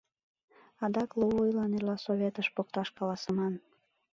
Адак 0.83 1.09
лувуйлан 1.19 1.71
эрла 1.77 1.95
советыш 2.05 2.47
покташ 2.55 2.87
каласыман. 2.97 3.53